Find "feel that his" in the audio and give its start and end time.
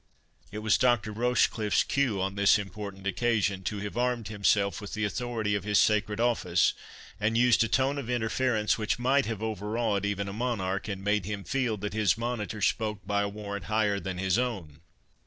11.43-12.17